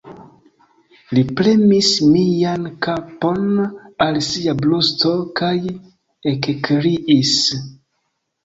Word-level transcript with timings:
Li 1.17 1.23
premis 1.41 1.89
mian 2.13 2.65
kapon 2.87 3.45
al 4.07 4.17
sia 4.31 4.57
brusto 4.65 5.13
kaj 5.43 5.55
ekkriis: 6.33 7.37